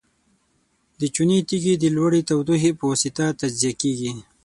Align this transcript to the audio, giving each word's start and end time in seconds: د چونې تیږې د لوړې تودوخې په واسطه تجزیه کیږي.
د 0.99 1.01
چونې 1.15 1.37
تیږې 1.47 1.75
د 1.79 1.85
لوړې 1.95 2.21
تودوخې 2.29 2.71
په 2.79 2.83
واسطه 2.89 3.25
تجزیه 3.39 3.73
کیږي. 3.81 4.11